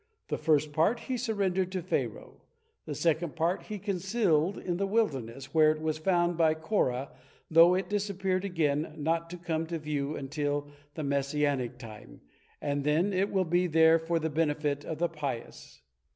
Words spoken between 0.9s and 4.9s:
he surrendered to Pharaoh. The second part he concealed in the